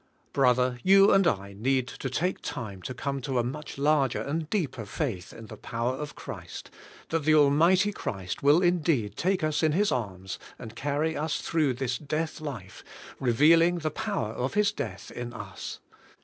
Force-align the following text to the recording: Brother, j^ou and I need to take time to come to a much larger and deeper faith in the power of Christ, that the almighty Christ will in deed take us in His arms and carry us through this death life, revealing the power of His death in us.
Brother, 0.33 0.79
j^ou 0.83 1.13
and 1.13 1.27
I 1.27 1.53
need 1.53 1.87
to 1.87 2.09
take 2.09 2.41
time 2.41 2.81
to 2.81 2.93
come 2.95 3.21
to 3.21 3.37
a 3.37 3.43
much 3.43 3.77
larger 3.77 4.19
and 4.19 4.49
deeper 4.49 4.83
faith 4.83 5.31
in 5.31 5.45
the 5.45 5.57
power 5.57 5.93
of 5.93 6.15
Christ, 6.15 6.71
that 7.09 7.19
the 7.23 7.35
almighty 7.35 7.91
Christ 7.93 8.41
will 8.41 8.63
in 8.63 8.79
deed 8.79 9.15
take 9.15 9.43
us 9.43 9.61
in 9.61 9.73
His 9.73 9.91
arms 9.91 10.39
and 10.57 10.75
carry 10.75 11.15
us 11.15 11.39
through 11.39 11.75
this 11.75 11.99
death 11.99 12.41
life, 12.41 12.83
revealing 13.19 13.77
the 13.77 13.91
power 13.91 14.31
of 14.31 14.55
His 14.55 14.71
death 14.71 15.11
in 15.11 15.33
us. 15.33 15.79